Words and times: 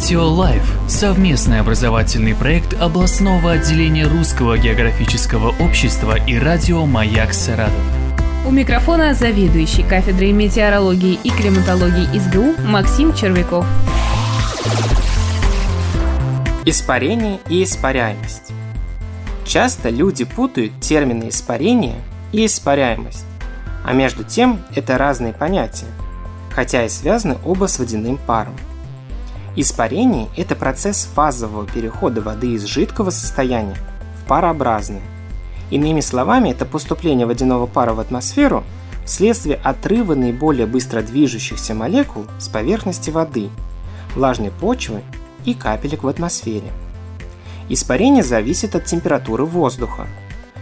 Метео 0.00 0.30
Life– 0.30 0.62
совместный 0.88 1.60
образовательный 1.60 2.34
проект 2.34 2.72
областного 2.72 3.52
отделения 3.52 4.06
Русского 4.06 4.56
географического 4.56 5.54
общества 5.62 6.16
и 6.26 6.38
радио 6.38 6.86
«Маяк 6.86 7.34
Саратов». 7.34 7.74
У 8.46 8.50
микрофона 8.50 9.12
заведующий 9.12 9.82
кафедрой 9.82 10.32
метеорологии 10.32 11.18
и 11.22 11.28
климатологии 11.28 12.18
СГУ 12.18 12.62
Максим 12.66 13.14
Червяков. 13.14 13.66
Испарение 16.64 17.38
и 17.50 17.62
испаряемость. 17.62 18.52
Часто 19.44 19.90
люди 19.90 20.24
путают 20.24 20.80
термины 20.80 21.28
испарение 21.28 22.00
и 22.32 22.46
испаряемость, 22.46 23.26
а 23.84 23.92
между 23.92 24.24
тем 24.24 24.62
это 24.74 24.96
разные 24.96 25.34
понятия, 25.34 25.88
хотя 26.50 26.86
и 26.86 26.88
связаны 26.88 27.36
оба 27.44 27.66
с 27.66 27.78
водяным 27.78 28.16
паром– 28.16 28.56
Испарение– 29.56 30.28
это 30.36 30.54
процесс 30.54 31.08
фазового 31.12 31.66
перехода 31.66 32.20
воды 32.20 32.52
из 32.52 32.64
жидкого 32.64 33.10
состояния 33.10 33.76
в 34.22 34.28
парообразное. 34.28 35.02
Иными 35.70 36.00
словами, 36.00 36.50
это 36.50 36.64
поступление 36.64 37.26
водяного 37.26 37.66
пара 37.66 37.92
в 37.92 38.00
атмосферу 38.00 38.62
вследствие 39.04 39.56
отрыва 39.56 40.14
наиболее 40.14 40.66
быстро 40.66 41.02
движущихся 41.02 41.74
молекул 41.74 42.26
с 42.38 42.48
поверхности 42.48 43.10
воды, 43.10 43.48
влажной 44.14 44.52
почвы 44.52 45.02
и 45.44 45.54
капелек 45.54 46.04
в 46.04 46.08
атмосфере. 46.08 46.70
Испарение 47.68 48.22
зависит 48.22 48.76
от 48.76 48.84
температуры 48.84 49.44
воздуха, 49.44 50.06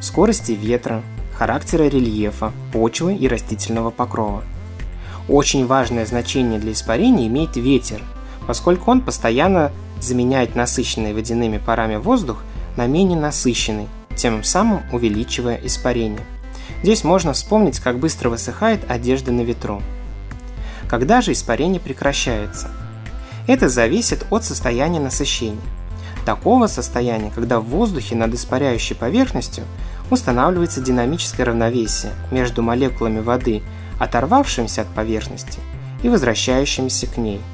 скорости 0.00 0.52
ветра, 0.52 1.02
характера 1.36 1.84
рельефа, 1.84 2.52
почвы 2.72 3.14
и 3.14 3.28
растительного 3.28 3.90
покрова. 3.90 4.42
Очень 5.28 5.66
важное 5.66 6.04
значение 6.04 6.58
для 6.58 6.72
испарения 6.72 7.28
имеет 7.28 7.54
ветер– 7.54 8.02
поскольку 8.46 8.90
он 8.90 9.00
постоянно 9.00 9.72
заменяет 10.00 10.56
насыщенный 10.56 11.14
водяными 11.14 11.58
парами 11.58 11.96
воздух 11.96 12.42
на 12.76 12.86
менее 12.86 13.18
насыщенный, 13.18 13.88
тем 14.16 14.42
самым 14.44 14.82
увеличивая 14.92 15.60
испарение. 15.62 16.24
Здесь 16.82 17.04
можно 17.04 17.32
вспомнить, 17.32 17.80
как 17.80 17.98
быстро 17.98 18.28
высыхает 18.28 18.90
одежда 18.90 19.32
на 19.32 19.42
ветру. 19.42 19.82
Когда 20.88 21.20
же 21.20 21.32
испарение 21.32 21.80
прекращается? 21.80 22.70
Это 23.46 23.68
зависит 23.68 24.26
от 24.30 24.44
состояния 24.44 25.00
насыщения. 25.00 25.60
Такого 26.24 26.66
состояния, 26.66 27.32
когда 27.34 27.58
в 27.58 27.64
воздухе 27.64 28.14
над 28.14 28.34
испаряющей 28.34 28.94
поверхностью 28.94 29.64
устанавливается 30.10 30.80
динамическое 30.80 31.46
равновесие 31.46 32.12
между 32.30 32.62
молекулами 32.62 33.20
воды, 33.20 33.62
оторвавшимися 33.98 34.82
от 34.82 34.88
поверхности, 34.88 35.58
и 36.02 36.08
возвращающимися 36.08 37.06
к 37.06 37.16
ней– 37.16 37.40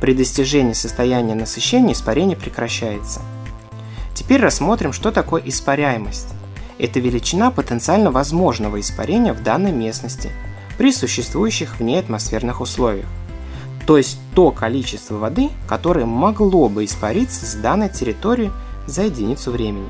при 0.00 0.14
достижении 0.14 0.72
состояния 0.72 1.34
насыщения 1.34 1.92
испарение 1.92 2.36
прекращается. 2.36 3.20
Теперь 4.14 4.40
рассмотрим, 4.40 4.92
что 4.92 5.10
такое 5.12 5.42
испаряемость. 5.44 6.28
Это 6.78 6.98
величина 6.98 7.50
потенциально 7.50 8.10
возможного 8.10 8.80
испарения 8.80 9.34
в 9.34 9.42
данной 9.42 9.72
местности 9.72 10.30
при 10.78 10.92
существующих 10.92 11.78
в 11.78 11.98
атмосферных 11.98 12.62
условиях. 12.62 13.06
То 13.86 13.98
есть 13.98 14.18
то 14.34 14.50
количество 14.50 15.16
воды, 15.16 15.50
которое 15.68 16.06
могло 16.06 16.68
бы 16.68 16.84
испариться 16.84 17.44
с 17.44 17.54
данной 17.54 17.90
территории 17.90 18.50
за 18.86 19.02
единицу 19.02 19.50
времени. 19.50 19.88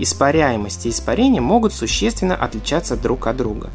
Испаряемость 0.00 0.86
и 0.86 0.90
испарение 0.90 1.40
могут 1.40 1.72
существенно 1.72 2.34
отличаться 2.34 2.96
друг 2.96 3.26
от 3.26 3.36
друга. 3.36 3.70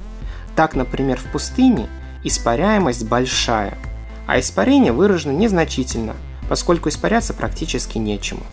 Так, 0.55 0.75
например, 0.75 1.19
в 1.19 1.31
пустыне 1.31 1.87
испаряемость 2.23 3.05
большая– 3.05 3.77
а 4.27 4.39
испарение 4.39 4.91
выражено 4.91 5.31
незначительно, 5.31 6.15
поскольку 6.49 6.89
испаряться 6.89 7.33
практически 7.33 7.97
нечему. 7.97 8.43